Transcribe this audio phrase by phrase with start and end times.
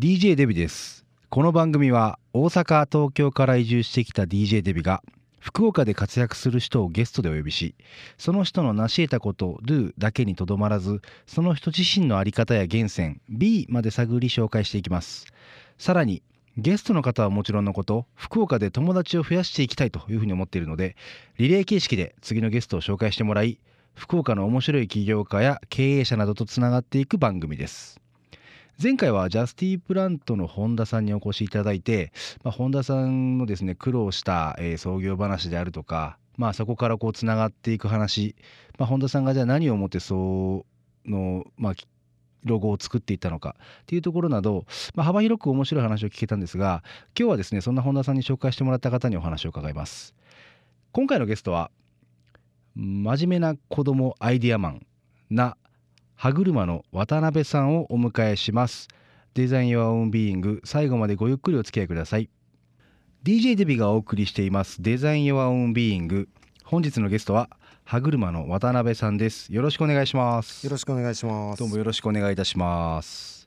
[0.00, 1.04] DJ デビです。
[1.28, 5.02] この番組は大阪東京から移住してきた DJ デビが
[5.40, 7.74] 福岡で活躍する人をゲストでお呼びし
[8.16, 15.26] その人の成し得たこと「do」だけにとどまらずその人自身の在り方や源泉「B」まで探り紹介していきます。
[15.76, 16.22] さらに
[16.56, 20.96] ゲストの方はもちろんのこと福岡で友達を増やしていきたいというふうに思っているので
[21.36, 23.58] リレー形式で次のゲストを紹介してもらい
[23.94, 28.00] 福岡の面白い起業家や経営者などとつながっていく番組です。
[28.78, 38.34] 前回はジャスティープラントの本田さんにお越しいただいて、まあ、本田さんのですね苦労した、えー創業話であるとか、まあ、そこからこうつながっていく話、
[38.78, 40.64] まあ、本田さんがじゃあ何をもってそ
[41.04, 41.74] の、まあ、
[42.44, 44.64] ロゴを作っていったのかっていうところなど、
[44.94, 46.82] まあ、幅広く面白い話を聞けたんですが
[47.18, 50.14] 今日はですねそんな本田さんに紹介してもらった方にお話を伺います。
[50.92, 51.70] 今回のゲストは
[52.74, 54.86] 真面目な子供アイディアマン
[55.28, 55.56] な
[56.22, 58.88] 歯車の渡辺さんをお迎えします。
[59.32, 62.28] デザイン Your Own Being 最後までごゆっくりお付き合いください。
[63.24, 64.82] DJ デビがお送りしています。
[64.82, 66.28] デザイン Your Own Being
[66.62, 67.48] 本日のゲストは
[67.84, 69.50] 歯車の渡辺さんです。
[69.50, 70.62] よろしくお願いします。
[70.66, 71.58] よろしくお願いします。
[71.58, 73.39] どうもよろしくお願いいたします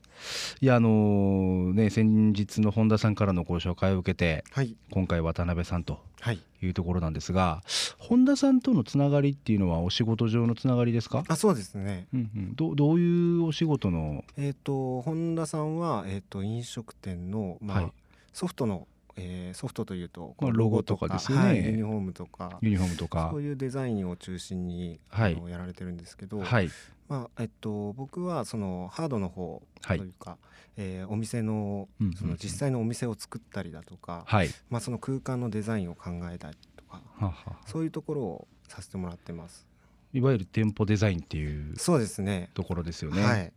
[0.60, 4.76] いやあのね先日の本田さんからのご紹介を受けてはい。
[4.90, 6.40] 今回渡辺さんとはい。
[6.62, 7.62] いうところなんですが
[7.98, 12.06] 本田さんとのつながりっていうのはお仕事上のつながりですか、あそうですね。
[12.14, 14.24] うんうん、どどういうお仕事の？
[14.38, 17.92] えっ、と本田さんはえっ、と飲食店のまあ、はい。
[18.32, 21.08] ソフトの、えーソフトというとまあロゴとか。
[21.08, 21.44] ですよね。
[21.44, 21.56] はい。
[21.58, 22.58] ユニフォームとか。
[22.62, 23.28] ユニフォームとか。
[23.30, 25.36] そういうデザインを中心に、はい。
[25.36, 26.70] あのやられてるんですけど、はい
[27.08, 30.38] まあえっと僕はそのハードの方はいというか、
[30.76, 31.88] えーお店の
[32.18, 39.66] その実際のお店を作ったりだとか、はいまあその空間のデザインを考えたりとかははそういうところをさせてもらってます。
[40.12, 42.50] いわゆる店舗デザインっていうそうですね。
[42.54, 43.52] ところですよね、はい。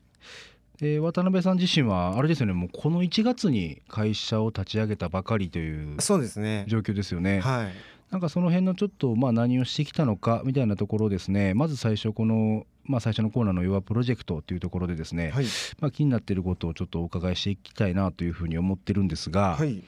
[0.80, 6.66] で渡辺さん自身はあれですよねもうこの1月に会社を立ち上げたばかりというそうですね。
[6.68, 7.74] 状況ですよね、はい。
[8.12, 15.46] なんかその辺のちょっとまあ何をしてきたのかみたいなところをですねまず最初このまあ最初のコーナーの「弱プロジェクト」というところでですね、はい。
[15.80, 19.84] まあ、気になっていることをちょっとお伺いしていきたいなというふうに思ってるんですが、はい。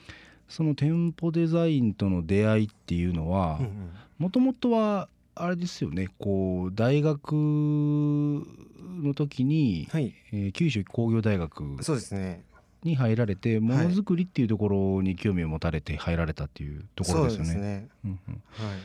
[0.49, 3.59] その店舗デザインとの出会いっていうのは
[4.17, 10.13] もともとはあれですよねこう大学の時に、はい。
[10.33, 12.43] えー九州工業大学そうですね。
[12.83, 17.45] に入られてものづくりっていうところに興味を持たれて入られたっていうところですよね。
[17.45, 17.87] そうですね。
[18.05, 18.75] うんうんは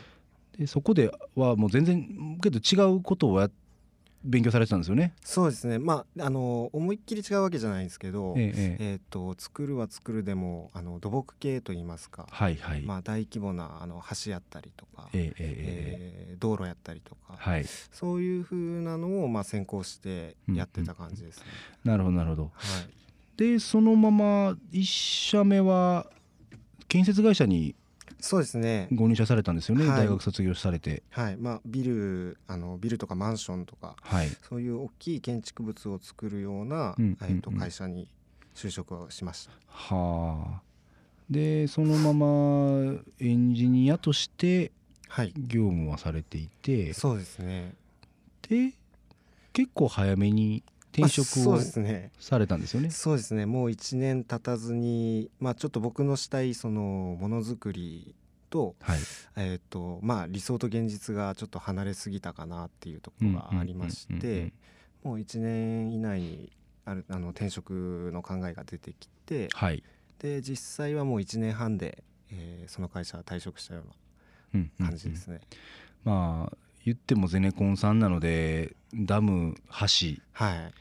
[0.57, 0.59] い。
[0.59, 3.51] でそこではもう全然けど違うことをや
[4.25, 5.13] 勉強されてたんですよね。
[5.23, 5.79] そうですね。
[5.79, 12.83] まああの思いっきり違うわけじゃないんですけど、えええええっ、と作るは作るでもあの土木系と言いますか、はいはい。
[12.83, 17.65] まあ大規模なあの橋やったりとか、えええー道路やったりとか、はい。
[17.93, 21.45] そういう風なのをまあ先行してやってた感じですね。
[21.85, 22.43] なるほどなるほど。
[22.43, 23.04] はい。
[23.37, 26.07] でそのまま一社目は
[26.89, 27.75] 建設会社に
[28.21, 28.89] そうですね。
[28.91, 31.37] ご入社されたんですよね、はい大学卒業されてはい。
[31.37, 38.09] まあビルあのビルとかマンションとかはいそういう大きい建築物を作るような、うんえっ、とうんうん会社に
[38.55, 39.53] 就職をしました。
[39.69, 40.63] はあ
[41.29, 44.73] でそのままエンジニアとして
[45.09, 45.33] はい。
[45.37, 47.75] 業務はされていてそうですね。
[48.49, 48.73] で
[49.53, 50.63] 結構早めに
[50.95, 51.59] 転職を。
[52.21, 52.91] されたんですよね。
[52.91, 53.47] そうですね。
[53.47, 58.15] もう1年経たずに、まあちょっと僕のしたいそのものづくり
[58.51, 58.99] と、はい、
[59.37, 64.53] えっ、とまあ理想と現実がちょっと離れすぎたかなっていうところがありましうんうんうんて、
[65.03, 66.53] もう1年以内に
[66.85, 69.83] あるあの転職の考えが出てきて、はい
[70.21, 73.85] で実際はもう1年半で、えーその会社は退職したよう
[74.55, 75.41] うんうんうなん感じですね。
[76.05, 80.73] まあ言ってもゼネコンさんなのでダム橋はい。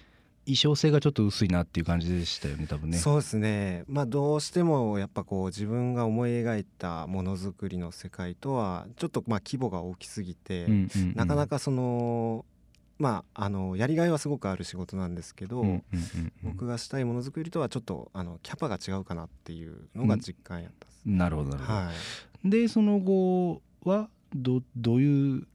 [0.46, 2.98] 衣装性がちょっと薄いなっていう感じでしたよね多分ね。
[2.98, 3.84] そうですね。
[3.88, 11.14] まあどうしてもやっぱこう自分が思い描いたものづくりの世界とはちょっとまあ規模が大きすぎて、うんうんうん。
[11.16, 12.46] なかなかその
[13.00, 16.32] まああのやりがいはすごくある仕事なんですけど、うんうんうんうん。
[16.44, 21.80] 僕がしたいものづくりとはちょっとあのキャパが違うかなっていうのが実感やったです、なるほどなるほど。
[21.80, 21.92] は
[22.46, 25.48] い、でその後はどどういう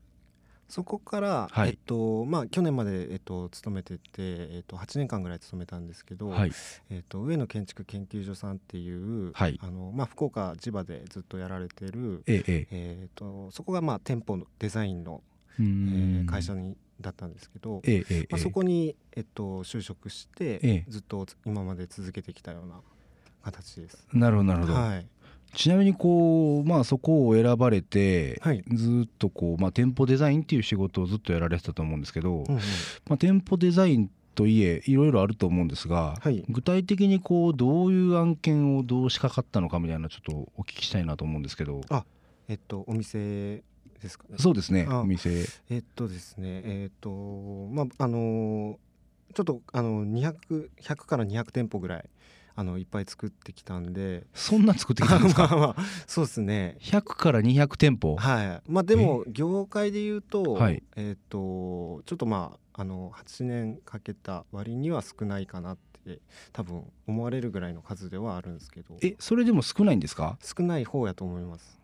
[0.69, 1.71] そこから、はい。
[1.71, 6.53] えっとまあ、去年まで、えっと、勤めてて、えっと、8年間ぐらい勤めたんですけど、はい。
[6.91, 9.59] えっと、上野建築研究所さんっていう、はい。
[9.63, 12.67] あのまあ、福岡千葉でずっとやられてる、ええええ。
[12.71, 15.23] えっとそこがまあ店舗のデザインの、
[15.59, 15.67] うえん。
[15.67, 18.29] ー会社にだったんですけど、ええええええ。
[18.31, 20.85] まあ、そこに、えっと、就職して、ええ。
[20.89, 22.81] ずっと今まで続けてきたような
[23.43, 24.07] 形です。
[24.13, 25.07] なるほどなるほど、はい、
[25.55, 28.65] ちなみにこうまあそこを選ばれて、はい。
[28.73, 32.61] ずっとこう、まあ、店舗デザインっていう仕事をずっとやられてたと思うんですけど、うんうん。
[33.09, 36.45] まあ、店舗デザインっといえいろいろあると思うんですが、はい。
[36.49, 41.81] 具体的にこうどういう案件をどう仕掛かったのかみたいなちょっとお聞きしたいなと思うんですけど。
[42.47, 43.65] えっとお店
[44.01, 44.37] ですかね。
[44.39, 45.45] そうですねあお店。
[45.71, 47.11] えっとですねえっと
[47.73, 48.79] まああの
[49.35, 52.09] ちょっとあの200100から200店舗ぐらい
[52.61, 54.27] あのいっぱい作ってきたんで。
[54.35, 55.47] そんな作ってきたんですか？
[55.47, 56.77] まあまあそうですね。
[56.81, 58.17] 100から200店舗？
[58.17, 58.63] はい。
[58.67, 60.83] まあでも業界で言うと、はい。
[60.97, 66.19] えっとちょっとまああの8年かけた割には少ないかなって
[66.53, 68.97] 多分思われるぐらいの数ではあるんですけど。
[69.03, 70.37] えそれでも少ないんですか？
[70.43, 71.79] 少ない方やと思います。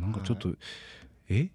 [0.00, 0.48] なんかちょっと、
[1.28, 1.44] え？
[1.44, 1.52] で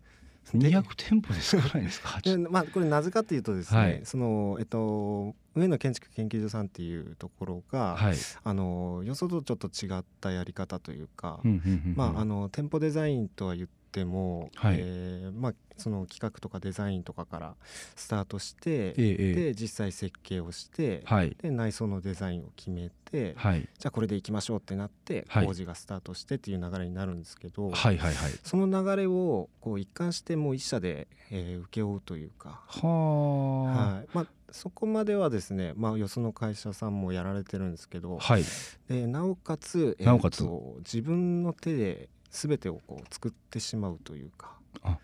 [0.52, 2.20] 200店舗で少ないんですか？
[2.22, 4.02] でまあこれなぜかっていうとですね、はい。
[4.04, 11.94] そのえっと上野建築研究所さんっていうところが、はい、あのよそとちょっと違ったやり方というか、うんうんうんうん。
[11.96, 13.74] まああの店舗デザインとは言って
[14.06, 14.78] も、はい。
[14.80, 17.56] えーまあその企画とかデザインとかから
[17.96, 21.36] スタートして、えで実際設計をして、はい。
[21.42, 23.62] で内装のデザインを決めて、はい。
[23.62, 25.48] じゃあこれでいきましょうってなって、はい。
[25.48, 28.32] 工事がスタートしてっていう流れになるんですけど、はいはいはい。
[28.44, 33.94] その流れをこう一貫してもう一社で、えー請け負うというか、はあ。
[33.96, 34.08] はい。
[34.14, 38.44] まあ、そこまではですね、まあ、よその会社さんもやられてるんですけど、はい。
[38.88, 44.98] でなおかつ,、なおかつと自分の手で全てをこう作ってしまうというか、あ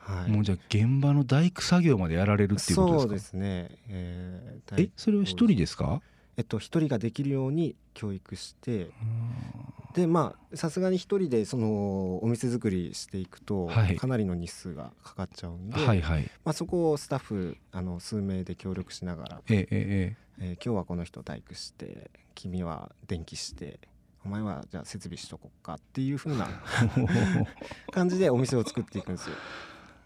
[0.00, 3.02] はい、もうじゃあ現場の大工作業までやられるっていうことですか？
[3.02, 6.02] そうですね、えーえそれは一人ですか？
[6.36, 8.90] えっと一人ができるように教育して。
[9.94, 13.96] でまあさすがに一人でそのお店作りしていくと、はい。
[13.96, 16.30] かなりの日数がかかっちゃうんで、はいはい。
[16.44, 20.22] まあ、そこをスタッフあの数名で協力しながら、ええええー
[20.54, 23.78] 今日はこの人大工して君は電気して
[24.24, 27.44] お前はじゃあ設備しとこっかっていう風なえ
[27.92, 29.36] 感じでお店を作っていくんですよ。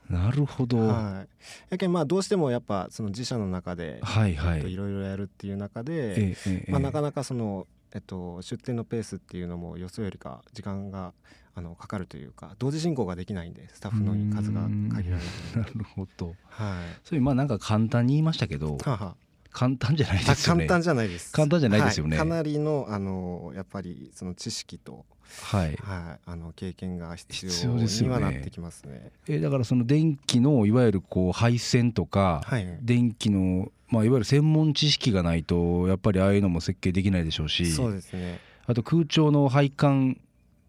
[0.08, 1.28] なるほど、はい、
[1.70, 6.36] やけんまあどうしてもやっぱその自社の中ではいろいろやるっていう中で、
[6.68, 11.12] まあ、なかなかその、えっと、出店のペースっていうのも予想よりか時間が
[11.56, 15.58] あのかかるというか同時進行ができないんでスタッフの数が限られて。
[15.58, 16.36] なるるほど。
[16.50, 17.00] はい。
[17.02, 19.16] それまあなんか簡単に言いましたけどはあは
[19.56, 20.67] 簡単じゃないですよね。
[20.67, 21.32] 簡単じゃないです。
[21.32, 22.19] 簡単じゃないですよね。
[22.19, 22.29] はい。
[22.29, 25.06] かなりのあのやっぱりその知識と、
[25.44, 25.76] はい。
[25.81, 29.12] はい、あの経験が必必要要ですよねにはなってきますね。
[29.26, 32.67] えだからその電気のいわゆるこう配線とか、はい。
[32.82, 38.38] 電気の、まあ、いわゆる専門知識がないとやっぱりああいうのも設計できないでしょうしそうですね。
[38.67, 40.20] あと空調の配管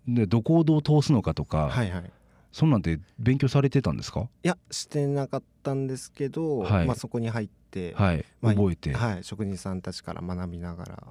[0.08, 2.12] でどこをどう通すのかとか、はいはい
[2.52, 4.28] そんなんて勉強されてたんですか？
[4.44, 6.88] いやしてなかったんですけど、はい。
[6.88, 8.26] まあ、そこに入って、はい。
[8.42, 11.04] まあ覚えて、はい、職人さんたちから学びながら、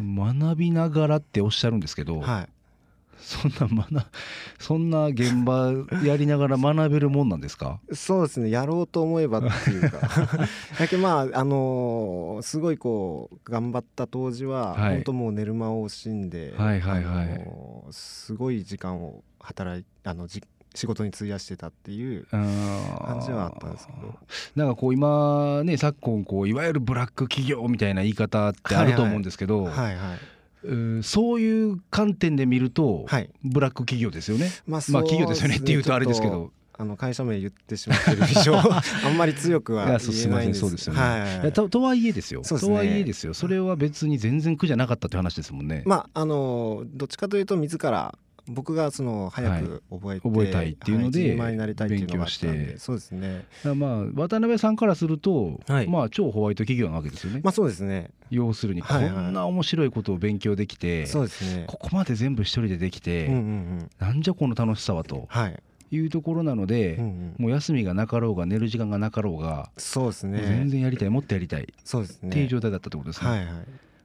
[0.00, 2.48] 学びながらっておっしゃるんですけど、はい、
[3.18, 4.06] そんな学
[4.60, 5.72] そんな現場
[6.04, 7.80] やりながら学べるもんなんですか？
[7.92, 8.50] そうですね。
[8.50, 9.98] やろうと思えばっていうか。
[10.78, 14.94] だけどまああのーすごいこう頑張った当時は、はい。
[14.96, 17.32] 本当もう寝る間を惜しんで、はいはいはい。
[17.32, 20.42] あのーすごい時間を働いあのじ
[20.78, 22.44] 仕事に費やしてたっていう感
[22.98, 24.14] 感じはあったんですけど。
[24.54, 29.96] なんかこう今ね昨今こういわゆるブラック企業みたいな言い方ってあると思うんですけど、はいはい。
[30.64, 33.30] うんそういう観点で見ると、はい。
[33.44, 34.50] ブラック企業ですよね。
[34.66, 36.52] まあまあ企業ですよねっていうとあれですけど。
[36.80, 40.60] あの会社名言ってしまってる以上 あんまり強くは言えないんです。
[40.60, 41.00] そうですよね。
[41.00, 41.40] はい。
[41.42, 42.44] いやととはいえですよ。
[42.44, 42.76] そうですね。
[42.76, 43.34] とはいえですよ。
[43.34, 45.82] それは別に全然苦じゃなかったって話ですもんね。
[45.86, 48.16] まああのどっちかというと自ら
[48.48, 52.72] 僕がその早く覚えて、覚えたいっていうのでは一人前になりたいっていうのがあったん勉強して。
[52.72, 53.44] でそうですね。
[53.74, 55.88] まあ渡辺さんからすると、はい。
[55.88, 57.40] まあ超ホワイト企業なわけですよね。
[57.42, 58.10] まあそうですね。
[58.30, 59.30] 要するにこはいはい。
[59.30, 61.64] んな面白いことを勉強できて、そうですね。
[61.66, 63.90] ここまで全部一人でできて、うんうんうん。
[63.98, 65.26] なんじゃこの楽しさはと。
[65.28, 71.66] はい、いうところなので、うんうん、もう休みがなかろうが寝る時間がなかろうが、そうですもう全ね然やりたいもっとやりたい。
[71.84, 72.28] そうですね。
[72.28, 73.30] っていう状態だったってことですね。
[73.30, 73.48] はいはい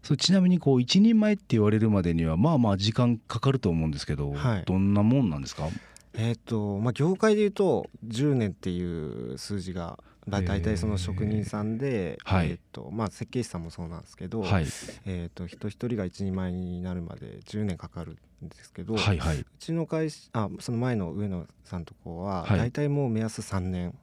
[0.03, 4.63] それちなみにこう一人前って言われるまでにはまあまあ時間かかると思うんですけど、はい。
[4.65, 5.69] どんなもんなんですか？
[6.13, 12.49] えっ、とまあ業界で言うと10年っていう数字がだ大体その職人さんで、はい。
[12.49, 14.65] えっ、とまあ設計士さんもそうなんですけど、はい。
[15.05, 19.37] えっ、と人一人が一人前になるまで10年かかるんですけど、はいはい。
[19.39, 22.59] うちの会社あその前の上野さんとこははい。
[22.59, 23.97] 大体もう目安3年、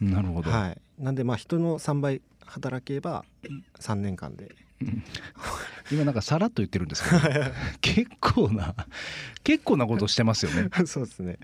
[0.00, 3.24] なるほど、はい、なんでまあ人の3倍働けば
[3.78, 4.54] 3年間で
[5.90, 7.18] 今なんかさらっと言ってるんですけど
[7.80, 8.74] 結構な
[9.42, 10.68] 結構なことしてますよね。
[10.86, 11.38] そうですね。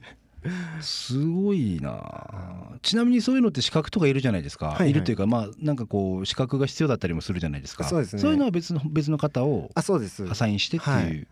[0.81, 2.79] すごいな。
[2.83, 4.91] ちなみにそういうのって資格とかいるじゃないですか、はいはい。
[4.91, 7.85] いるというかまあなんかこう資格が必要だったりもするじゃないですか。
[7.85, 8.23] そうですね。
[8.23, 10.29] いうのは別の別の方をあそうです。
[10.29, 11.27] アサインしてっていう、はい。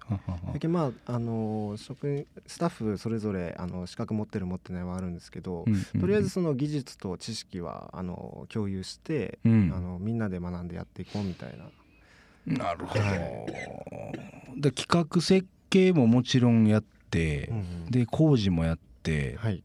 [0.55, 9.73] だけどまああの職員スタッフそれぞれあの資格持ってる持ってないはあるんですけど、うんうんとりあえずその技術と知識はあの共有して、うん。
[9.75, 11.65] あのみんなで学んでやっていこうみたいな
[12.47, 14.13] なるほど、は
[14.57, 17.91] で企画設計ももちろんやって、うんうん。
[17.91, 19.63] で工事もやってはい。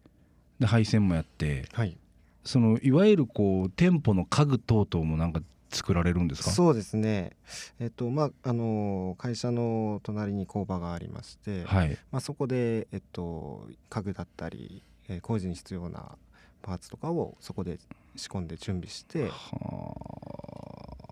[0.60, 1.98] で配線もやってはい。
[2.44, 6.52] そのいわゆるこう店舗の家具等々もなんか作られるんですか？
[6.52, 7.32] そうですね。
[7.80, 11.98] えっとまああの会社の隣に工場がありまして、はい。
[12.12, 16.18] まあ、そこで、えっと、家具だったり、えー工事に必要な
[16.62, 17.80] パーツとかをそこで
[18.16, 19.30] 仕込んで準備して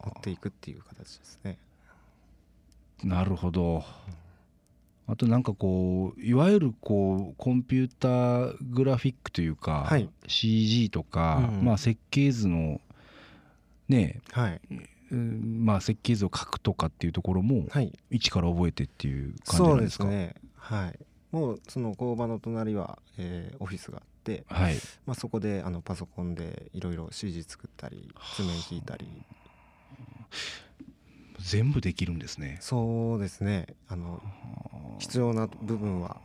[0.06, 1.58] 持っていくっていう形ですね。
[3.04, 3.84] なるほど。
[5.08, 10.10] あとなんかこういわゆるこうコンピューターグラフィックというか、はい。
[10.28, 12.82] CG とか、うんまあ、設計図の
[13.88, 14.62] ねはい、
[15.12, 20.06] うんまあ、設計図を書くとかっていうところもはい、一から覚えてっていう感じなんですか？
[20.06, 20.36] ですね。
[20.56, 21.00] はい。
[21.32, 24.76] もうその工場の隣は、えーオフィスがあって、はい。
[25.06, 29.08] まあ、そこであのパソコンでいろいろ CG 作ったり図面引いたり
[31.40, 32.58] 全部できるんですね。
[32.62, 33.68] そうですね。
[33.88, 34.22] あの
[35.00, 36.18] 必要な部分は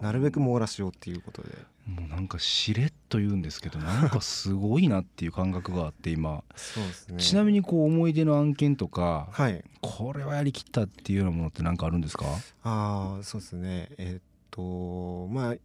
[0.00, 1.50] なるべく網羅しようっていうことで。
[1.84, 6.44] もうなんかしれっと言うんですけどなんかすごいなっていう感覚があって今。
[6.54, 7.18] そうですね。
[7.18, 9.64] ちなみにこう思い出の案件とかはい。
[9.80, 12.26] これはやりきったっていうようなものって何かあるんですか？
[12.62, 13.88] ああそうですね。
[13.98, 14.22] えーっ
[14.52, 15.56] とまあ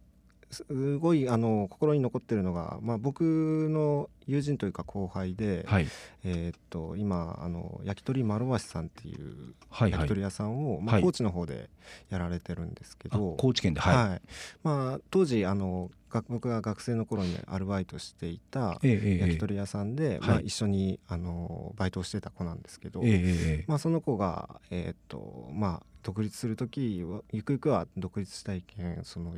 [0.50, 5.86] すごいあの心に残ってるのが、まあ、僕の友人というか後輩で、はい。
[6.24, 10.00] えーっと今あの焼き鳥丸橋さんっていうはいはい。
[10.00, 11.02] 焼き鳥屋さんを、まあ、はい。
[11.02, 11.68] 高知の方で
[12.10, 14.20] やられてるんですけあど、高知県ではい、はい。
[14.62, 23.22] まあ、当時あのが僕が学生の頃にアルバイトしていたええええ焼き鳥屋さんで、まあ、はい一緒にあのバイトをしてた子なんですけど、えええええ
[23.62, 23.64] え。
[23.66, 29.36] まあ、その子が、えーっとまあ、独立する時はゆくゆくは独立したいけんその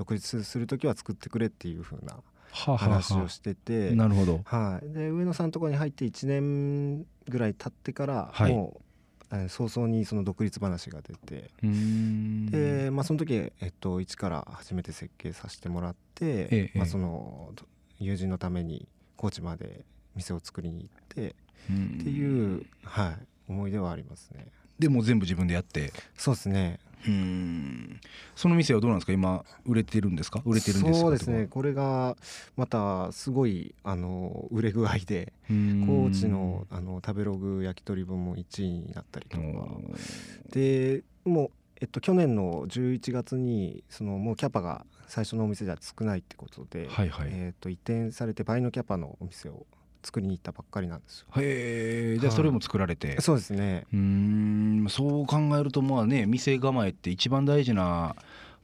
[0.00, 2.16] 独立する時は作ってくれっていう風な
[2.78, 4.40] 話をはしてて、あなるほど。
[4.46, 8.52] はい、で上野さんのところに入って1年ぐらい経ってから、はい。
[8.54, 17.52] もう、えー早々にその独立話が出て、で、まあ、その時、えっと、一から初めて設計させてもらって、ええまあ、その
[17.98, 19.84] 友人のために高知まで
[20.16, 21.36] 店を作りに行って
[21.68, 21.98] うん。
[22.00, 24.46] っていう、はい、思い出はありますね。
[24.80, 25.92] でも全部自分でやって。
[26.16, 26.80] そうですね。
[27.06, 28.00] うーん。
[28.34, 29.12] その店はどうなんですか？
[29.12, 30.42] 今売れてるんですか？
[30.44, 31.00] 売れてるんですか？
[31.00, 31.46] そうですね。
[31.48, 32.16] これが
[32.56, 35.32] またすごいあの売れ具合で
[35.86, 39.42] 高知のあの食べログ焼き鳥部も1位になったりとか。
[39.44, 39.80] お
[40.52, 47.28] でもう、えっと、去年の11月にそのもうキャパが最初のお店では少ないってことで、はいはい。
[47.30, 49.66] えっと移転されて倍のキャパのお店を
[50.02, 51.26] 作りに行ったばっかりなんですよ。
[51.36, 53.86] へえじゃあそれも作られて、そうですね。
[53.92, 54.86] うーん。
[54.88, 58.16] そう考えるとまあね店構えって一番大事な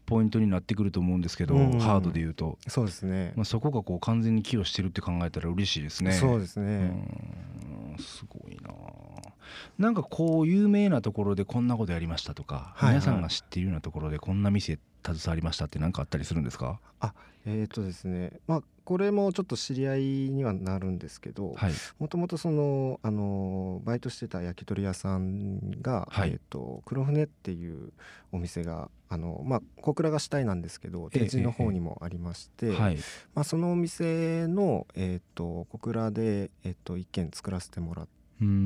[0.07, 1.79] ポイントになってくると思うんですけど、うん。
[1.81, 6.13] ハードで言うと、そうですね、まあ、そこがこう完全に寄与してるって考えたら嬉しいですね。
[6.13, 6.93] そうですうね、
[7.99, 8.71] すごいな。
[9.79, 12.95] なんかこう有名なところでこんなことやりましたとか、はいはい。
[12.95, 16.81] 皆さんが知っているようなところでこんな店携わりましたって何かあったりするんですか？
[17.45, 18.33] えっ、とですね。
[18.47, 20.01] まあこれもちょっと知り合い
[20.31, 21.73] にはなるんですけどはい。
[21.99, 26.31] もともとそのあのバイトしてた焼き鳥屋さんが、はい。
[26.31, 27.93] えっ、と黒船っていう
[28.31, 32.97] お店があのまあ小倉が主体なんですけどええ手地の方にもありまして、はい。
[33.35, 38.07] まあ、そのお店の、えー、と小倉で、えー、と一軒作らせてもらっ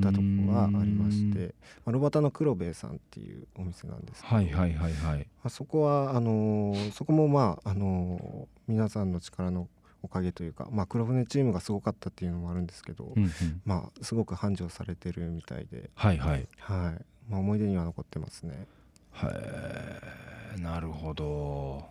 [0.03, 1.55] たとこがありまして、
[1.87, 5.19] まあ、ロバタの黒兵衛さんっていうお店なんですけど、はいはいはいはい。
[5.19, 9.67] まあ、そこはあのーそこもまあ、あのー皆さんの力の
[10.02, 13.30] おかげというか、まあ、黒船チームがすごかったっていうのもあるんですけど、うんうん。
[13.64, 16.49] まあ、すごく繁盛されてるみたいで、はいはい。
[16.59, 17.04] はい。
[17.28, 18.66] まあ、思い出には残ってますね。
[19.12, 19.28] は
[20.57, 21.85] いなるほど。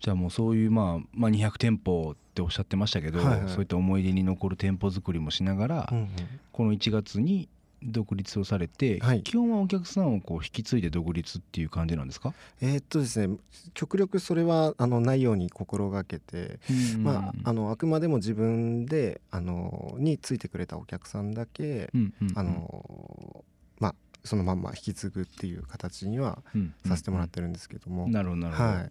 [0.00, 3.48] じゃあもうそういう、まあ、まあ200店舗っておっしゃってましたけど、はいはい。
[3.48, 6.08] そういった思い出に残る店舗作りもしながら、うんうん。
[6.50, 7.48] この1月に
[7.84, 9.22] 独立をされて、はい。
[9.22, 13.36] 基本はお客さんをこう引き継いで独立っていう感じなんですか、えーっとですね
[13.74, 16.60] 極力それはあのないように心がけて、
[16.98, 22.38] まあ、あのあくまでも自分であのについてくれたお客さんだけ、うんうんうん。
[22.38, 23.44] あの
[23.78, 28.90] まあそのまんま引き継ぐっていう形にはうんさせてもらってるんですけども、なるほどなるほど、はい。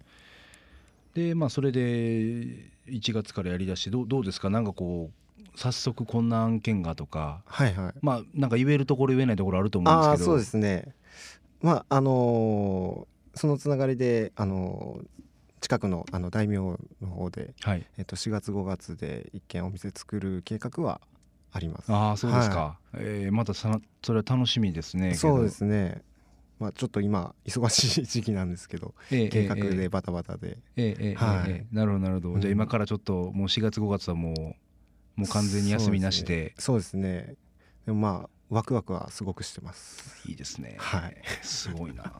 [1.14, 1.80] でまあそれで
[2.88, 4.50] 1月からやりだしてどうどうですか？
[4.50, 5.14] なんかこう
[5.56, 7.94] 早速こんな案件がとかはいはい。
[8.02, 10.26] まあなんか言えるところ言えないところあると思うんですけど。
[10.26, 10.96] そうですね。
[11.62, 15.08] まああのーそのつながりであのー
[15.62, 17.86] 近くのあの大名の方で、はい。
[17.98, 21.02] えっと、4月5月で一軒お店作る計画は
[21.52, 21.92] あります。
[21.92, 26.02] ああそうですか、はえーまたさそれは楽しみですねそうですね。
[26.60, 29.76] まあちょっと今忙しい時期なんですけどええ計画ええ。
[29.76, 31.52] でバタバタで、ええええはい。
[31.52, 31.76] ええ。
[31.76, 32.58] なるほどなるほど、じゃあうん。
[32.58, 34.56] 今からちょっともう4月5月はもう
[35.16, 36.54] もう完全に休みなしで。
[36.58, 37.36] そうですね。
[37.86, 40.28] でもまあワクワクはすごくしてます。
[40.28, 41.16] いいですね、はい。
[41.42, 42.12] すごいな。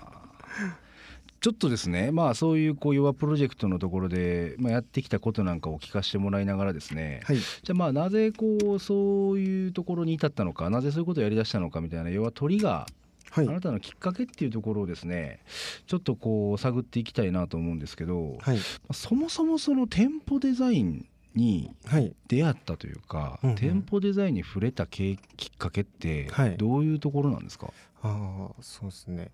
[1.42, 7.38] ちょっとですねまあそういうこう弱プロジェクトのところで、まあ、やってきたことなんかを聞かせてもらいながらですね、はい。
[7.38, 13.48] じゃあまあなぜこうそういうところに至ったのかなぜそういうことをやりだしたのかみたいな要はトリガー、はい。
[13.48, 15.40] あなたのきっかけっていうところをですね
[15.88, 18.60] ちょっとこう探っていきたいなと思うんですけど、はい。
[18.94, 22.14] そもそもその店舗デザインにはい。
[22.28, 23.56] 出会ったというか、うんうん。
[23.56, 26.58] 店舗デザインに触れたききっかけってはい。
[26.58, 27.72] どういうところなんですか、
[28.04, 29.32] ああそうですね。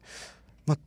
[0.65, 0.77] まあ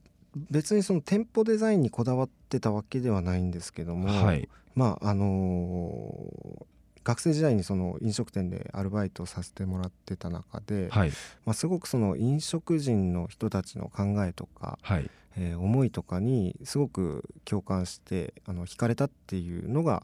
[0.50, 4.48] 別にその店舗デザインにこだわってたわけではないんですけども、はい。
[4.74, 6.64] まああのー
[7.02, 11.10] 学生時代にその飲食店でアルバイトをさせてもらってた中で、はい。
[11.46, 15.10] まあ、すごくその飲食人の人たちの考えとか、はい。
[15.36, 20.02] えー思いとかにすごく共感してあの惹かれたっていうのが、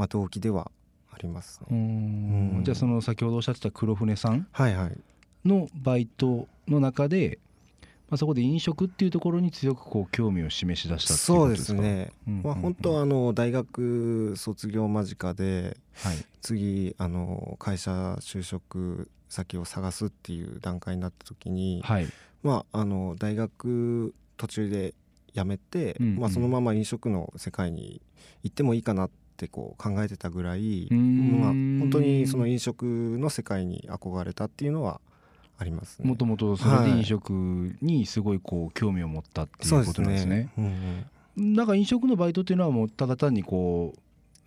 [0.00, 0.70] まあ、動機では
[1.12, 2.62] ありますね。
[2.64, 4.98] じゃあその先ほどおっしゃってた黒船さんはいはい。
[5.46, 7.38] のバイトの中で、
[8.08, 11.76] まあ、そこで飲食っていうところに強くこう興味を示し出したっていうそうでことですか？
[11.76, 12.32] すね、うん。
[12.32, 12.44] うんうん。
[12.46, 16.24] まあ、本当はあの大学卒業間近ではい。
[16.40, 22.08] 次あの会社就職先を探すっていう段階になった時に、はい。
[22.42, 24.94] まあ、あの大学途中で
[25.34, 26.06] 辞めて、うん。
[26.06, 28.00] うんまあ、そのまま飲食の世界に
[28.42, 32.84] 行ってもいいかなってこう考えてたぐらい、まあ、本当にその飲食
[33.18, 35.00] の世界に憧れたっていうのは
[35.58, 36.08] ありますね。
[36.08, 40.50] もともとそれではい飲食にすごいこう興味を持ったっていそうことなんですね。
[40.56, 41.06] ね。
[41.38, 43.98] うなんか飲食のバイトっていうのはもうただ単にこう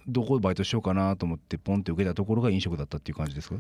[0.08, 3.56] どこでバイトしようかなと思ってポンって受けたところが飲食だったっていう感じですか？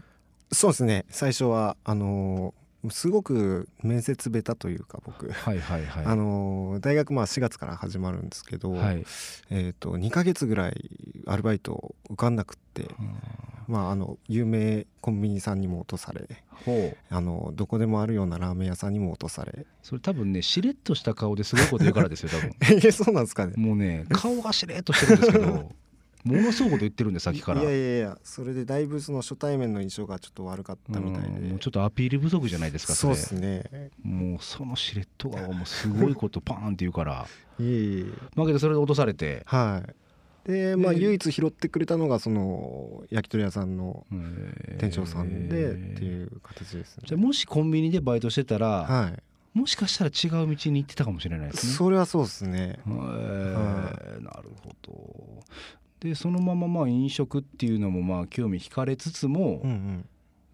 [0.52, 6.06] そうですね最初はあのーすごく面接ベタというか僕、はいはいはい。
[6.06, 9.06] あのー大学まあ4月から始まるんですけど、はい、
[9.50, 10.90] えー、と2ヶ月ぐらい
[11.28, 12.88] アルバイト受かんなくって、
[13.68, 16.28] まあ、あの有名コンビニさんにも落とされ
[17.10, 19.66] あのどこでもあるようなラーメン屋さんにも落とされ。
[19.82, 22.54] それ多分ねしれっとした顔ですごいこと言うからですよ多分。
[22.84, 23.54] えそうなんですかね。
[23.58, 25.72] もうね顔がしれっとしてるんですけど
[26.24, 27.62] ものすごいこと言ってるんでさっきから。
[27.62, 31.28] いやいやいやそれでだいぶその初対面の印象がちょっと悪かったみたいで。
[31.28, 32.98] うんもうちょっとアピール不足じゃないですかれ。
[32.98, 33.92] そうですね。
[34.04, 37.26] もうそのしれっと顔もすごいことパーンって言うから。
[37.60, 38.06] いえいえ
[38.36, 39.44] まあけどそれで落とされて。
[39.46, 39.94] はい。
[40.50, 44.80] でまあで唯一拾ってくれたのがその焼き鳥屋さんのえー。
[44.80, 47.04] 店長さんでっていう形ですね。
[47.06, 49.24] じゃあもしコンビニでバイトしてたら、はい。
[49.54, 51.74] もしかしたら違う道に行ってたかもしれないですね。
[51.74, 52.80] それはそうですね。
[52.88, 54.24] へー。
[54.24, 55.44] なるほど。
[56.04, 60.06] でそのまままあ飲食っていうのもまあ興味惹かれつつも、うんうん。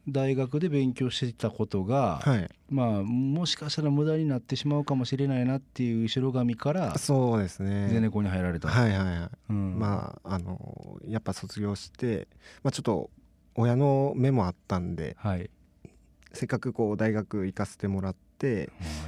[0.08, 2.50] 大学で勉強していたことが、はい。
[2.70, 7.90] まあもしかしたら無駄になってしまうかもしれないなっていう後ろ髪からそうですね。
[7.90, 8.70] ゼネコンに入られた。
[8.70, 9.30] はいはいはい。
[9.50, 9.80] うん。
[9.80, 12.28] まああのやっぱ卒業して、
[12.64, 13.10] まあ、ちょっと
[13.56, 15.50] 親の目もあったんではい、
[16.34, 18.29] せっかくこう大学行かせてもらって、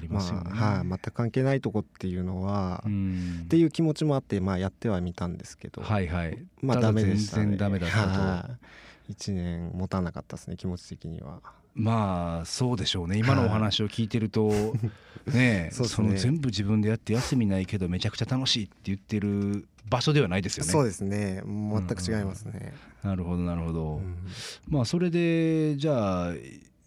[0.09, 0.49] まあ、ね。
[0.49, 3.45] はい、全く関係ないとこっていうのは、っうん。
[3.49, 6.37] ていう気持ちもあって、まあ、やってはみたんですけど、はいはい。
[6.61, 7.43] まあダメでしたね。
[7.43, 8.09] 全然ダメだったと。
[8.19, 8.49] は
[9.09, 9.13] い。
[9.13, 11.39] 1年持たなかったですね気持ち的には。
[11.73, 13.17] まあそうでしょうね。
[13.17, 14.49] 今のお話を聞いてると
[15.27, 16.07] ねえ そうですね。
[16.07, 20.71] その全部自分でやって休みないけどめちゃくちゃ楽しいって言ってる場所ではないですよね。
[20.71, 21.41] そうですね。
[21.45, 23.95] 全く違いますね、なるほどなるほど。
[23.97, 24.17] うん。
[24.67, 26.33] まあそれでじゃあ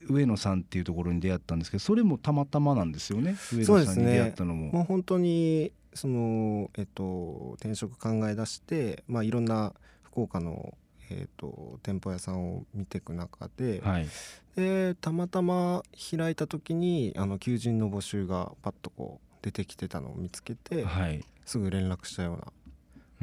[0.08, 3.36] 上野さんっていうところに出会ったんですけどそれもたまたまなんですよね？
[3.52, 4.72] 上野さんに出会ったのも。
[4.72, 10.76] もう本当にその、えっと、転職考え出して、まあ、いろんな福岡の、
[11.10, 14.08] えっと、店舗屋さんを見ていく中で,、はい、
[14.56, 21.24] でたまたま開いた時にあの求人の募集がパッとこう出てきてたのを見つけて、はい。
[21.44, 22.52] すぐ連絡したような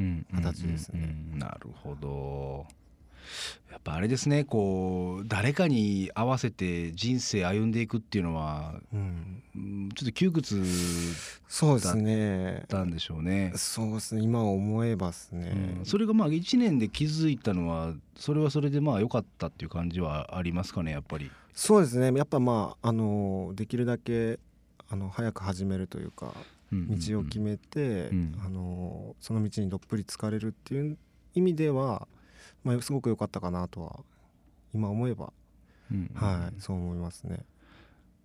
[0.00, 0.26] うん。
[0.34, 1.14] 形ですね。
[1.34, 2.66] なるほど
[3.70, 10.62] やっぱあれですねこう誰かに合わせて人生歩んでいくっていうのはうん、うんちょっと窮屈
[11.48, 12.54] そうですね。
[12.54, 13.52] だったんでしょうね。
[13.56, 14.22] そうですね。
[14.22, 15.84] 今思えばですね、うん。
[15.84, 21.30] それがまあ1年で気づいたのはそれはそれでまあ良かったっていう感じはありますかねやっぱり。
[21.52, 22.16] そうですね。
[22.16, 24.38] やっぱまああのできるだけ
[24.88, 26.32] あの早く始めるというか
[26.72, 28.40] 道を決めて、うん。
[28.44, 30.96] あのその道にどっぷり疲れるっていう
[31.34, 32.08] 意味では、
[32.64, 34.00] まあ、すごく良かったかなとは
[34.74, 35.32] 今思えば、
[35.90, 37.40] うんうんはいそう思いますね。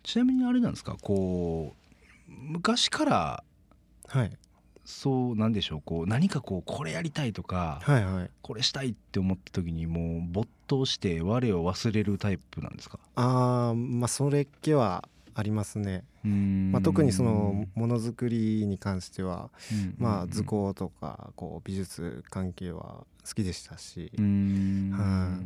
[0.03, 0.95] ちなみにあれなんですか？
[1.01, 3.43] こう昔から
[4.07, 4.31] はい、
[4.85, 5.81] そうなんでしょう？
[5.83, 8.29] こう何かこうこれやりたいとか、はいはい。
[8.41, 12.99] これしたいって思った時にもう没頭して我を忘れるタイプなんですか？
[13.15, 19.95] ああまあそれっけはありますね、まあ、特にそのものづくりに関してはうん。
[19.99, 24.11] まあ図工とかこう美術関係は好きでしたし。
[24.17, 24.91] うーん。
[24.91, 25.39] は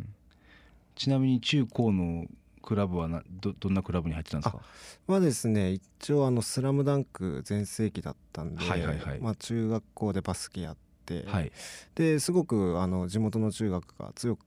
[0.95, 2.25] ちなみに中高の
[2.61, 4.59] クラブはなどどんなクラブに入ってたんですか？
[5.07, 9.19] はですね一応あの「スラムダンク全盛期だったんで、はいはいはい。
[9.19, 11.51] まあ、中学校でバスケやって、はい。
[11.95, 14.37] ですごくあの地元の中学が強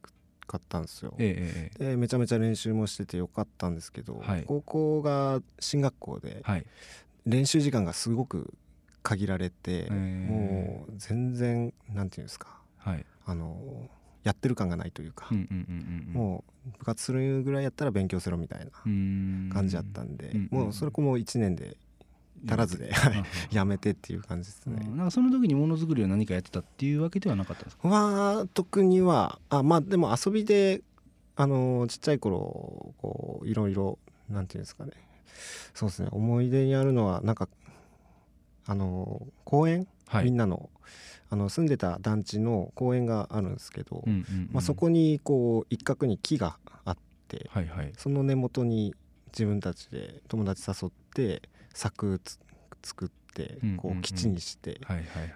[0.47, 1.15] かったんですよ。
[1.19, 4.45] ええええでめちゃめちゃ練習もしててよかったんですけど、はい。
[4.47, 6.67] 高校が進学校ではい。
[7.27, 8.53] 練習時間がすごく
[9.03, 9.93] 限られて、ー
[10.27, 13.05] もう全然なんていうんですかはい。
[13.27, 13.89] あの
[14.23, 18.71] やってる感がないというか、うんうんうんうんもう部活するぐらいやったら勉強せろみたいな
[19.53, 21.77] 感じだったんで、うんもうそれこも1年で
[22.47, 23.25] 足らずではい。
[23.51, 24.85] やめてっていう感じですね。
[24.87, 24.97] うん。
[24.97, 27.89] なんかその時にものづくりは何かやってたっていうわけではなかったんですか？
[27.89, 30.83] は特にはあまあでも遊びで
[31.37, 34.93] あのちっちゃい頃こういろいろなんていうんですかね。
[35.75, 36.09] そうですね。
[36.13, 37.49] 思い出にあるのはなんか
[38.67, 40.27] あの公園、はい。
[40.27, 40.71] みんなの
[41.31, 44.49] あの住んでた団地の公園があるんですけど、うんうんうん。
[44.53, 46.97] まあ、そこにこう一角に木があっ
[47.29, 47.93] てはいはい。
[47.97, 48.95] その根元に
[49.33, 51.43] 自分たちで友達誘って
[51.75, 52.39] 柵つ
[52.83, 54.81] 作ってこう基地にして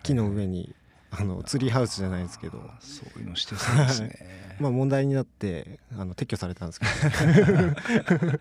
[0.02, 0.74] 木の上に
[1.10, 2.62] あのツリーハウスじゃないですけど。
[2.80, 4.10] そういうのしてそうですね。
[4.60, 7.52] まあ問題になってあの撤去されたんですけど。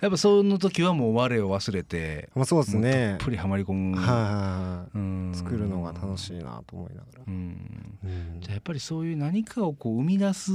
[0.00, 3.16] やっぱその時はもう我を忘れてまあそうですね。
[3.18, 5.34] たっぷりはまり込む。
[5.36, 7.24] 作るのが楽しいなと思いながら。
[8.40, 10.50] じゃあやっぱりそういう何かをこう生み出す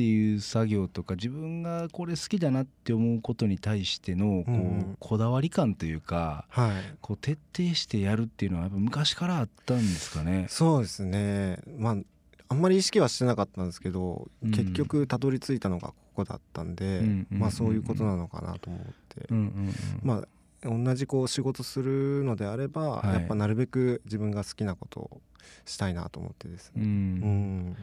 [0.00, 6.72] っていう作業とか自分がこれ好きだなって思うことに対してのこう、うんこだわり感というかはい。
[7.02, 10.46] こう徹底してやるっていうのはやっぱ昔からあったんですかね？
[10.48, 11.58] そうですね。
[11.76, 11.96] まあ
[12.48, 14.50] あんまり意識はしてなかったんですけど、うん。
[14.52, 19.26] 結局たどり着いたのがここだったんで、まあそういうことなのかなと思って、
[20.02, 23.14] まあ同じこう仕事するのであれば、はい。
[23.14, 25.20] やっぱなるべく自分が好きなことを
[25.66, 26.84] したいなと思ってですうね。
[26.84, 26.90] うん。
[27.72, 27.76] ん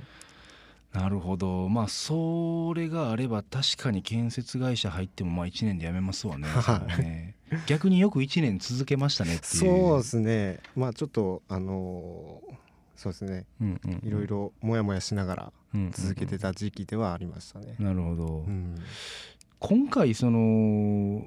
[0.97, 1.69] なるほど。
[1.69, 6.47] まあそれがあれば確かに建設会社入ってもまあ1年で辞めますわね。
[6.97, 7.35] ね。
[7.67, 9.47] 逆によく1年続けましたねっていう。
[9.47, 10.59] そうですね。
[10.75, 12.55] まあちょっとあのー
[12.95, 13.45] そうですね。
[13.61, 14.07] うんうんうん。
[14.07, 15.91] いろいろモヤモヤしながらうんうんうん。
[15.91, 17.75] 続けてた時期ではありましたね。
[17.77, 18.75] なるほど、うん。
[19.59, 21.23] 今回その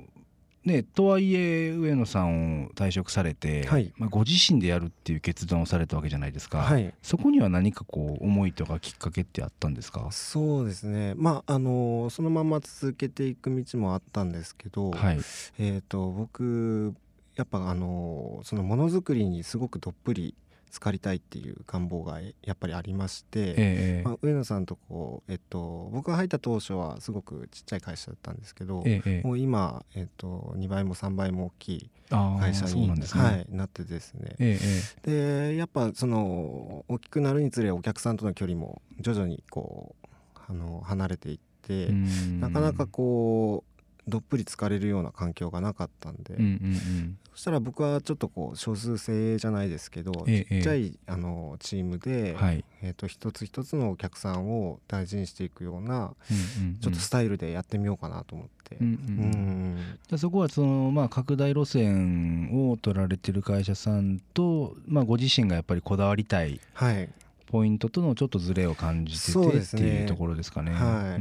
[0.65, 3.93] ねとはいえ上野さんを退職されて、はい。
[3.97, 6.93] まあ、ご自身でやるっていう決断をされたわけじゃないですか、はい。
[7.03, 10.09] そこには何かこう思いとかきっかけってあったんですか？
[10.11, 11.15] そうですね。
[11.17, 15.19] まああのーそのまま続けていく道もあったんですけど、はい。
[15.59, 16.95] えー、と僕
[17.37, 20.35] やっぱあのーそのものづくりにすごくどっぷり
[20.71, 29.27] 浸かりたいっていう願望がえやっぱりありまして、ええまあ、上野さんとこう、えっと、僕が入った当初はすごくちっちゃい会社だったんですけど、ええええ。
[29.27, 34.37] もう今、えっと、2倍も3倍も大きい会社に、なね、はい、なってですね。
[34.39, 34.59] え
[35.05, 40.07] えでやっぱその大きくなるにつれお客さんとの距離も徐々にこう
[40.49, 41.89] あの離れていって、
[42.41, 43.70] なかなかこう
[44.09, 47.19] どっぷり疲れるような環境がなかったんで、うんうんうん。
[47.33, 56.79] そしたら僕はちょっとこう少数制じゃないですけど、ええちっちゃいあのチームで、はい、えー、と一つ一つのお客さんを大事にしていくようなうんうんうん。
[56.81, 58.77] ちょっとスタイルでやってみようかなと思って。
[58.81, 59.23] うんうんう
[60.13, 67.09] うんそこはその、まあ、拡大路線を取られてる会社さんと、まあ、ご自身がやっぱりこだわりたいはい。
[67.51, 70.73] ポイントとのちょっとズレを感じててねっていうところですかね。
[70.73, 70.81] はい。
[70.81, 71.19] うんうんう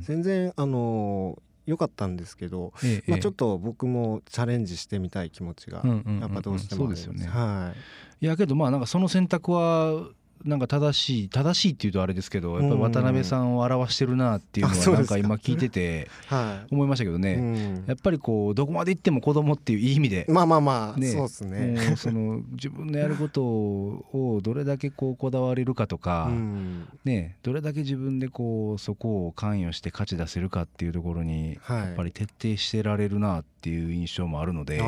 [0.00, 0.02] ん。
[0.02, 3.10] 全然あの良かったんですけど、ええ。
[3.10, 7.26] まあ、ちょっと僕もチャレンジしてみたい気持ちがやっぱどうしてもあるんそうですよね。
[7.26, 7.74] は
[8.20, 8.24] い。
[8.24, 10.08] いやけどまあなんかその選択は
[10.44, 16.74] なんか正しい正しいっていうとあれですけどやっぱり渡辺さんを表してるなっていうのはなんかか今聞いててはい。
[16.74, 17.84] 思いましたけどうね、ん。
[17.86, 21.96] やっぱりこうどこまで行っても子供っていういい意味でまあまあまあ、ねそうですね。
[21.96, 26.88] その自分のやることをどれだけこうこだわれるかとか、うん。
[27.04, 34.82] ね、どれだけ自分でこうそこを関与して価値出せるかっていうところにはい、やっぱり徹底してられるなっていう印象もあるので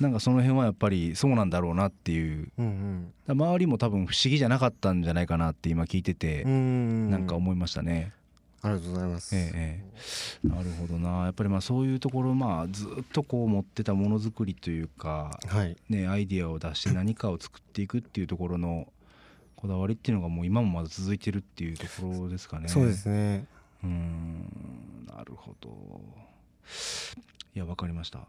[0.00, 8.12] なんかその辺はやっぱりそうなんだろうなっていううん周りも多分不思議じゃなかったんじゃないかなって今聞いててうん、うんなんか思いましたね。
[8.62, 9.36] ありがとうございます。
[9.36, 9.82] ええ
[10.44, 18.88] えなるほどなやっぱりまあそういうところまあずっとこう持ってたものづくりというかはい、ね、アイディアを出して何かを作っていくっていうところの
[19.54, 22.68] こだわりっていうのがもう今もまだ続いてるっていうところですかね。
[22.68, 23.46] そうですね。
[23.82, 25.70] うーんなるほど。
[27.54, 28.26] いやわかりました。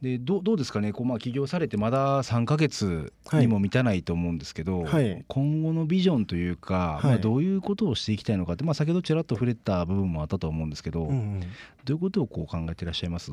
[0.00, 0.92] でどうどうですかね。
[0.92, 5.24] こう、まあ、起業されてまだ3ヶ月にも満たないと思うんですけど、はい。
[5.26, 7.06] 今後のビジョンというか、はい。
[7.06, 11.40] まあ、どういうことをしていきたいのかって、まあ、先ほどちらっと触れた部分もあったと思うんですけど、うんうん。
[11.40, 11.46] ど
[11.88, 13.32] ういうことをこう考えていらっしゃいます？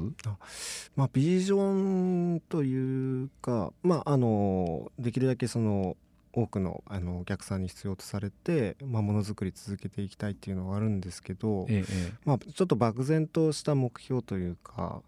[0.95, 5.95] まあ、ビジョンというか、まあ、あのできるだけその
[6.35, 15.01] 多くのあのお客さんに必要とされて、まあ、ものづくり続けていきたいっていうのはあるんですけど、えええまあ、ちょっと漠然とした目標というか、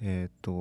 [0.00, 0.52] えー、と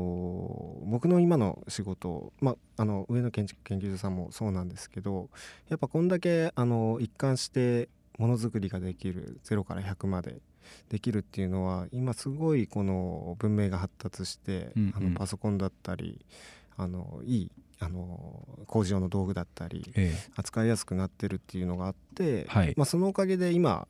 [0.85, 5.29] 僕の今の仕事、まあ、あの上野建築研究所さんもそうなんですけど
[5.69, 10.37] やっぱこんだけあの一貫してものづくりができる0から100まで
[10.89, 14.93] できるっていうのは今すごいこの文明が発達して、うんうん。
[14.95, 16.25] あのパソコンだったり
[16.75, 22.73] あのいいあの工事用の道具だったりえ扱いやすくなってるっていうのがあって、はい。
[22.75, 23.87] まあ、そのおかげで今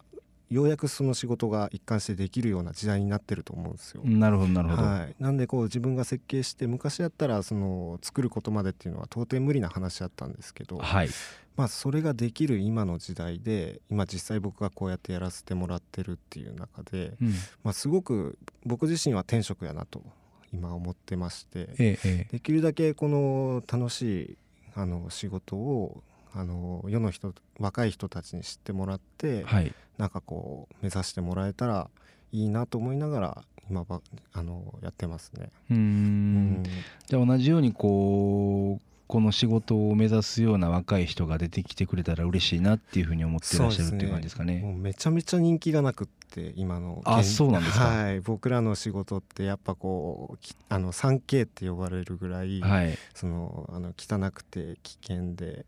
[0.49, 4.01] ようやくその仕事が一貫してできるような時代になってると思うんですよ。
[4.05, 11.09] えなるほどなるほど、はい、なんでこう自分が設計して昔やったらその作ることまでっていうのは到底無理な話だったんですけど、はい。
[11.57, 17.29] まあ、それができる今の時代で今実際僕がこうやってやらせてもらってるっていう中で、うん。
[17.63, 20.03] まあ、すごく僕自身は天職やなと
[20.53, 22.27] 今思ってましてええええ。
[22.31, 24.37] できるだけこの楽しい
[24.75, 29.73] あの仕事をあの世の人若い人たちに知ってもらって、はい。
[29.97, 31.89] なんかこう目指してもらえたら
[32.31, 34.01] いいなと思いながら今ば
[34.33, 35.49] あのやってますね。
[35.71, 36.63] うん。
[37.07, 44.59] じゃあ同じようにこうこの仕事を目指すような若い人が出てきてくれたら嬉しいなっていうふうに思ってらっしゃるっていう感じですかね。
[44.59, 47.85] もうめちゃめちゃ人気がなくって今のあ現そうなんですか。
[47.85, 55.65] はい僕らの仕事ってやっぱこうきあの 3K って呼ばれるぐらい、はい、そのあの汚くて危険で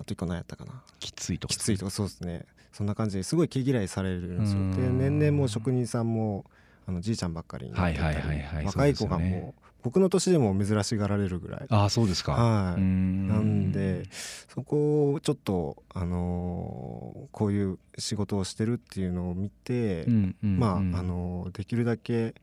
[0.00, 0.82] あと一個何やったかな。
[0.98, 2.44] きついとかきついとかそうですね。
[2.72, 4.58] そんな感じですごい毛嫌いされるんですよ。
[4.58, 4.72] うん。
[4.72, 6.44] で年々もう職人さんも
[6.88, 11.66] あのじいちゃんばっかりになってたり、はいはいはいはい若い子がもう僕の年でも珍しがられるぐらい。
[11.68, 12.32] ああそうですか。
[12.32, 12.80] はい。
[12.80, 20.58] なんでそこをちょっと、あのーこういう仕事をしてるっていうのを見て、うんうんうん。
[20.58, 22.34] まあ、あのーできるだけ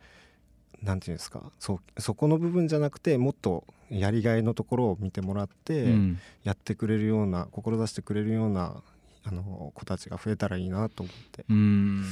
[0.81, 6.19] なんていうんですかそそこの部分じゃなくてもっとやりがいのところを見てもらって、うん。
[6.43, 8.81] やってくれるような志してくれるような、
[9.27, 11.45] あのー子たちが増えたらいいなと思って。
[11.49, 12.03] うーん。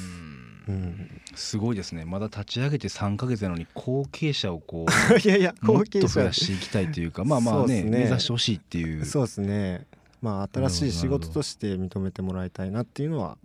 [0.67, 2.05] うん、すごいですね。
[2.05, 4.85] まだ立ち上げて3か月なのに後継者をこ
[5.23, 6.23] いやいやうも後っと増継者。
[6.23, 7.91] やしていきたいというかまあまあねね。
[7.91, 9.05] 目指してほしいっていう。
[9.05, 9.85] そうですね。
[10.21, 13.37] まあ新しい仕事として認めてもらいたいなっていうのは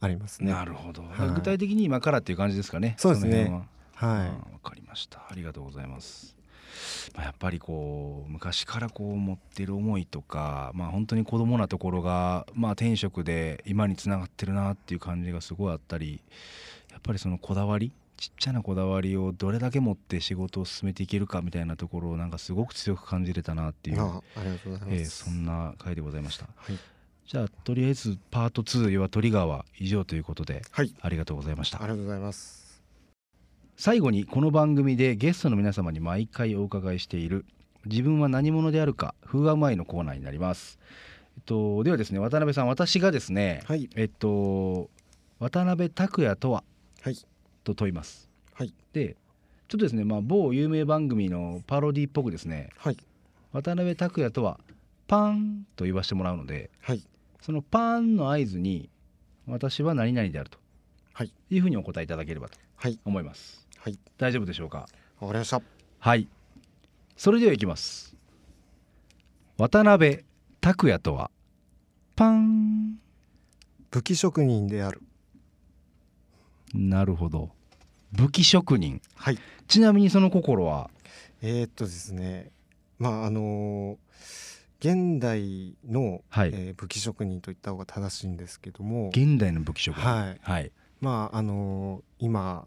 [0.00, 0.50] ありますね。
[0.52, 1.30] なるほど、はい。
[1.34, 2.94] 具体的に今からっていう感じですかね。
[2.98, 3.44] そうですね。
[3.50, 3.66] は。
[3.94, 4.28] はい。
[4.28, 5.26] わかりました。
[5.30, 6.34] ありがとうございます、
[7.14, 16.20] まあ、やっぱりこう昔からこう持ってる思いとかまあ本当に子供なところがまあ転職で今につながってるなっていう感じがすごいあったり
[16.90, 25.00] やっぱりそのこだわりちっちゃなこだわりをどれだけ持って仕事を進めていけるかみたいなところをなんかすごく強く感じれたなっていう、あありがとうございます。
[25.00, 26.78] えーそんな回でございましたはい、
[27.26, 32.61] じゃあとりあえずパート2要はトリガーは以上ということではい、ありがとうございましたありがとうございます。
[33.76, 37.44] 最後にこの番組でゲストの皆様に毎回お伺いしている
[37.86, 40.78] 自分は何者であるか風アマイのコーナーになります。
[41.36, 44.90] えっと、ではですね渡辺さん私がですね、はい、えっと
[45.40, 46.62] 渡辺拓也とは
[47.02, 47.16] はい、
[47.64, 48.30] と問います。
[48.54, 49.16] はい、で
[49.68, 52.96] ちょっとですね、まあ、某有名番組のパロディっぽくですねはい、
[53.52, 54.60] 渡辺拓也とは
[55.08, 57.02] パンと言わせてもらうのではい、
[57.40, 58.90] そのパンの合図に
[59.48, 60.58] 私は何々であると
[61.14, 63.56] はい、いうふうにお答えいただければとはい、思います。
[63.56, 63.61] はい、
[64.18, 64.86] 大丈夫でしょうか？
[65.20, 65.60] わかりました。
[65.98, 66.28] はい。
[67.16, 68.14] それではいきます。
[69.58, 70.24] 渡辺
[70.60, 71.30] 拓也とは、
[72.16, 72.98] パン。
[73.90, 75.02] 武器職人である。
[76.74, 77.50] なるほど。
[78.12, 79.02] 武器職人。
[79.14, 80.90] はい、ちなみにその心は、
[81.42, 82.50] えー、っとですね、
[82.98, 83.96] まああのー
[84.80, 90.06] 現代の、はいえー武器職人といった方が正しいんですけども、現代の武器職人。
[90.06, 90.72] はいはい。
[91.00, 92.66] まああのー今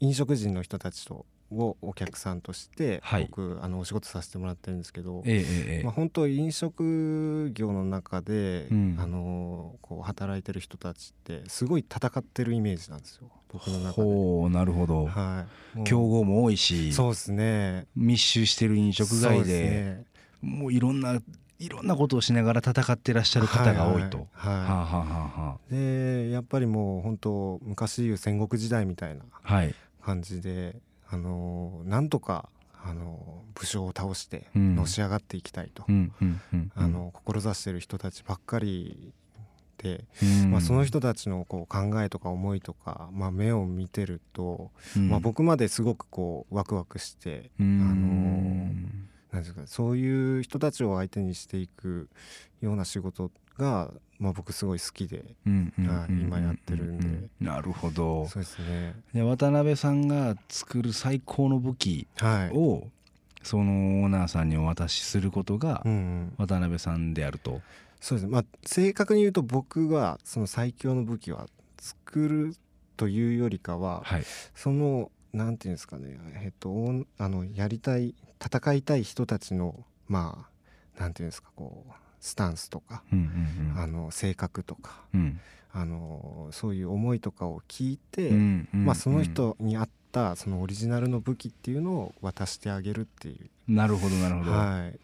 [0.00, 5.44] 飲食人の人たちとをお客さんとして、はい僕あのお仕事させてもらってるんですけど、え
[5.80, 14.02] えまあ、本当飲食業の中で、うんあのこう働いてる人たちってすごい戦ってるイメージなんですよ僕の中で。
[14.02, 15.06] ほう、なるほど。
[15.06, 20.04] はい、競合も多いし、そうですね密集してる飲食街で、すね
[20.42, 21.20] もういろんな
[21.58, 24.28] いろんなことをしながら戦ってらっしゃる方が多いと。
[24.32, 29.74] はいはいはあ、はあはあはでやっぱりもう本当昔でいう戦国時代みたいなあ、はい。
[30.06, 30.76] 感じで、
[31.08, 32.48] あのなんとか、
[32.84, 34.76] あの武将を倒してうん。
[34.76, 35.84] のし上がっていきたいと、
[37.12, 39.12] 志してる人たちばっかり
[39.76, 40.50] て、うん。
[40.52, 45.08] まあ、その人たちのこう考えとか思いとか、まあ、目を見てると、うん。
[45.08, 47.82] まあ、僕まですごくこうワクワクして、うん。
[47.82, 52.08] あのなんですかそういう人たちを相手にしていく
[52.60, 57.06] ような仕事が、まあ、僕すごい好きで今やってるんで。
[57.40, 58.26] うなるほど。
[58.28, 58.94] そうですね。
[59.12, 62.88] で渡辺さんが作る最高の武器はい、を
[63.42, 67.60] そのオーナーさんにお渡しすることがうんうん、渡辺さんであると。
[68.00, 68.24] そうです。
[68.26, 71.46] ねまあ正確に言うと僕がその最強の武器は
[71.78, 72.56] 作る
[72.96, 76.70] というよりかははい、そのなんていうんですかねえっと
[77.18, 80.46] あのやりたい戦いたい人たちのま
[80.96, 81.92] あなんていうんですかこう
[82.26, 83.80] スタンスとか、うんうんうん。
[83.80, 85.40] あの性格とかうん。
[85.72, 93.50] あのそういう思いとかを聞いて、うんうんまあ、その人に合ったそのオリジナルの武器っていうのを渡してあげるっていう。
[93.68, 94.98] なるほどなるほど、はい。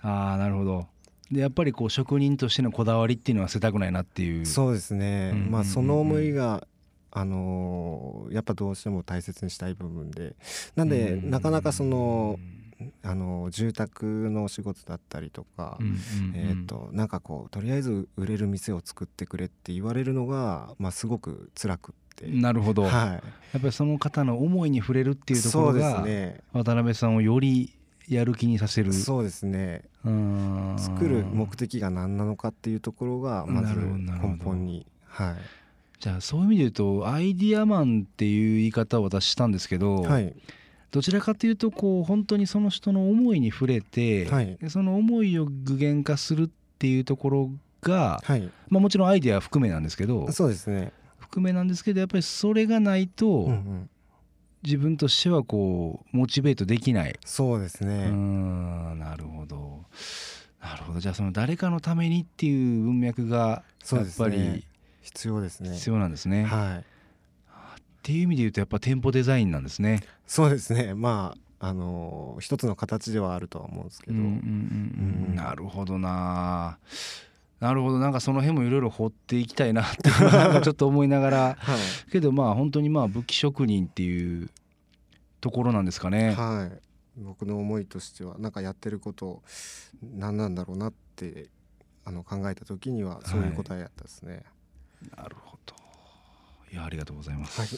[0.00, 0.86] ああなるほど。
[1.30, 4.46] でやっぱりこう職人としてのこだわりっていうのは捨てたくないなっていう。
[4.46, 5.52] そうですね、うんうんうんうん。
[5.52, 6.66] まあその思いが
[7.10, 10.34] あのーやっぱどうしても大切にしたい部分で。
[10.74, 11.30] なんでうん。
[11.30, 12.38] なかなかその、
[13.02, 15.78] あの住宅のお仕事だったりとか、
[16.34, 23.20] えー、となんかこうとりあえず売れる店を作ってくれって言われるのが、まあ、すごく辛くって、なるほど、やはっ
[23.52, 26.40] ぱりその方の思いに触れるってい、いうところが、ね。
[26.52, 27.74] 渡辺さんをより
[28.08, 28.92] やる気にさせる。
[28.92, 29.82] そうですね。
[30.04, 30.76] うん。
[30.78, 34.86] 作る目的が何なのかっていうところがまず根本に。
[35.06, 35.36] はい。
[36.00, 40.34] じゃあそういう意味で言うとアイディアマンっていう言い方を私したんですけど、はい
[40.90, 44.56] どちらかというとこう本当にその人の思いに触れて、はい。
[44.56, 46.48] でその思いを具現化するっ
[46.78, 47.50] ていうところ
[47.82, 48.50] が、はい。
[48.68, 50.92] まあ、もちろんアイデアは含めなんですけどそうですね。
[51.18, 53.90] 含めなんですけどやっぱりそれがないと、うんうん。
[54.62, 57.18] 自分としてはこうモチベートできない。
[57.24, 58.08] そうですね。
[58.10, 59.84] んなるほど。
[60.60, 61.00] なるほど。
[61.00, 64.62] じゃあその誰かのためにっていう文脈がやっぱりね。
[65.02, 65.74] 必要ですね。
[65.74, 66.44] 必要なんですね。
[66.44, 66.97] はい
[68.08, 70.00] っていう意味で言うとやっぱ店舗デザインなんですね。
[70.26, 70.94] そうですね。
[70.94, 76.78] まああのー一つの形ではあるとは思うんですけど、うんうんうんなるほどな。
[77.60, 77.98] なるほど。
[77.98, 81.56] なんかその辺もいろいろ掘っていきたいなってちょっと思いながら。
[81.60, 82.10] はい。
[82.10, 84.48] けどまあ本当にまあ武器職人っていう
[85.42, 86.32] ところなんですかね。
[86.32, 89.42] はい、僕の思いとしてはなんかやってること
[90.02, 91.50] 何なんだろうなって
[92.06, 94.44] あの考えた時にはそういう答えやったですね。
[95.14, 95.57] なるほど
[96.72, 97.60] いやありがとうございます。
[97.60, 97.68] はい。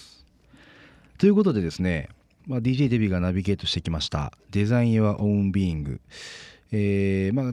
[1.18, 2.08] ということでですね、
[2.46, 6.00] まあ、DJ デビがナビゲートしてきました「デザイン・ヨア・オウン・ビーイング」
[6.72, 7.52] えーまあ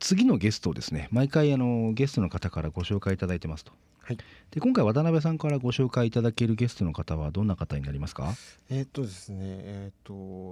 [0.00, 3.72] 次のゲストをですね毎回あのゲストの方からご紹介いただいてますと。
[4.00, 4.18] はい。
[4.50, 8.34] で今回渡辺さんからご紹介いただけるゲストの方はどんな方になりますか？
[8.68, 9.94] えーっとですねえーっ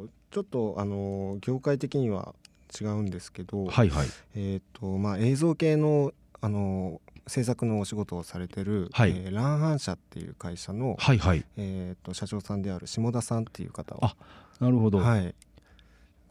[0.06, 2.34] とちょっとあの業界的には
[2.80, 4.08] 違うんですけど、はいはい。
[4.36, 9.10] えーっとまあ映像系のあの制作のお仕事をされてる、はい。
[9.10, 11.44] えーランハン社っていう会社の、はいはい。
[11.56, 14.16] えーっと社長さんである下田さんっていう方をあ
[14.60, 15.34] なるほど、はい。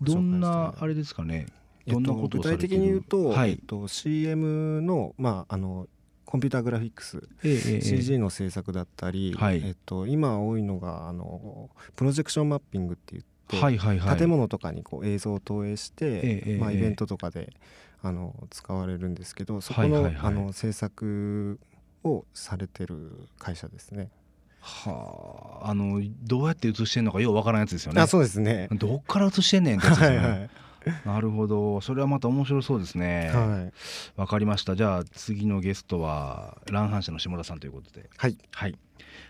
[0.02, 1.48] どんなあれですかね。
[1.86, 3.52] 具体的に言うと、はい。
[3.52, 5.88] えっと、CM の,、まあ、あの
[6.26, 9.62] コンピューターグラフィックス、ええええ CG の制作だったり、はい。
[9.64, 14.18] えっと、今多いのがあのプロジェクションマッピングって言って、はいはいはい。
[14.18, 16.78] 建物とかにこう映像を投影して、ええまあ、ええ。
[16.78, 17.54] イベントとかで
[18.02, 20.14] あの使われるんですけどそこの,、はいはい。
[20.16, 21.60] はいあの制作
[22.04, 24.10] をされてる会社ですね。
[24.60, 28.02] はああのどうやって映してんのかようわからんやつですよね。
[28.02, 28.68] あそうですね。
[28.72, 30.28] どっから映してんねんってやつですよね。
[30.28, 30.50] はいはい
[31.06, 31.82] なるほど。
[31.82, 33.32] それはまた面白そうですね。
[33.34, 34.28] わ、はい。
[34.28, 34.76] かりました。
[34.76, 38.10] じゃあ次のゲストは乱反射の下田さんということで。
[38.18, 38.38] はい。
[38.52, 38.78] はい。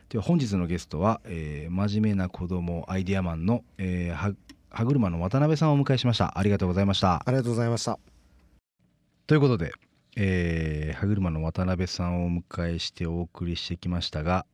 [0.09, 4.33] では本日のゲストは、えー真面目な子供アイデアマンの、えー、は
[4.69, 6.37] 歯車の渡辺さんをお迎えしました。
[6.37, 7.23] ありがとうございました。
[7.25, 7.99] ありがとうございました。
[9.27, 9.73] ということで、
[10.15, 14.45] えー歯車の渡辺さんをお迎えしてお送りしてきましたが、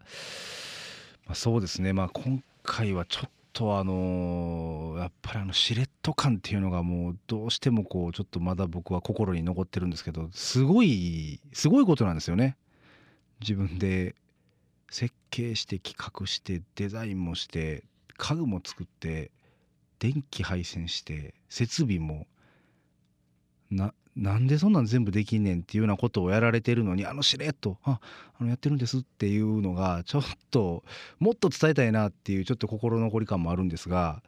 [1.26, 12.56] まあ、そうですね、まあ、今回はちょっとあのーやっぱりあのしれっと感っていうのがもうどうしてもこうちょっとまだ僕は心に残ってるんですけどすごいすごいことなんですよね。
[13.40, 14.16] 自分で
[14.92, 17.84] 設計して企画してデザインもして
[18.18, 19.32] 家具も作って
[19.98, 22.28] 電気配線して設備も
[23.72, 28.00] ななんでそんなん全部できんねんっていうようなことをやられてるのにあのしれっとあ
[28.40, 30.84] あのやってるんですっていうのがちょっと
[31.20, 34.24] もっと伝えたいなっていうちょっと心残り感もあるんですが、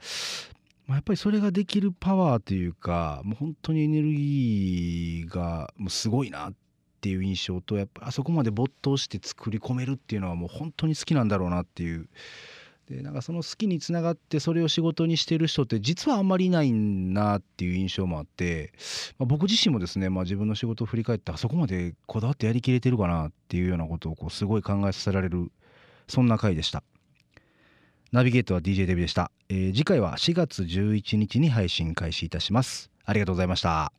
[0.86, 6.54] まあ、やっぱりそれができるパワーというかもう本当にエネルギーがもうすごいなっ
[7.02, 12.10] ていう印象とやっぱあそこまで没頭して作り込めるっていうのはもう本当に好きなんだろうなっていう
[12.90, 18.74] でなんかその好きにつながってそれを仕事にしてる人って実はあんまりいないなっていう印象もあって、
[19.20, 25.52] まあ、僕自身もですね、まあ、自分の仕事を振り返ってあそこまでこだわってやりきれてるかなっていうようなことをこうすごい考えさせられる
[26.08, 26.84] そんな回でした。
[28.12, 32.90] ナビゲートは DJ デビューでした、えー次回は4月11日に配信開始いたします。
[33.06, 33.99] ありがとうございました。